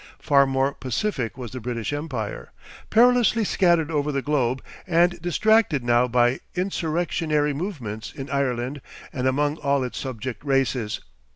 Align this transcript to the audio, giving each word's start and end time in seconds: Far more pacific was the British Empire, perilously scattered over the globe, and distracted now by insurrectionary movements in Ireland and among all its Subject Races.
Far 0.17 0.47
more 0.47 0.73
pacific 0.73 1.37
was 1.37 1.51
the 1.51 1.59
British 1.59 1.93
Empire, 1.93 2.51
perilously 2.89 3.43
scattered 3.43 3.91
over 3.91 4.11
the 4.11 4.23
globe, 4.23 4.63
and 4.87 5.21
distracted 5.21 5.83
now 5.83 6.07
by 6.07 6.39
insurrectionary 6.55 7.53
movements 7.53 8.11
in 8.11 8.27
Ireland 8.27 8.81
and 9.13 9.27
among 9.27 9.57
all 9.57 9.83
its 9.83 9.99
Subject 9.99 10.43
Races. 10.43 11.01